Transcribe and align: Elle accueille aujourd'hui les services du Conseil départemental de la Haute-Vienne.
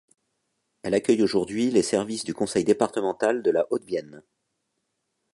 Elle 0.81 0.95
accueille 0.95 1.21
aujourd'hui 1.21 1.69
les 1.69 1.83
services 1.83 2.23
du 2.23 2.33
Conseil 2.33 2.63
départemental 2.63 3.43
de 3.43 3.51
la 3.51 3.67
Haute-Vienne. 3.69 4.23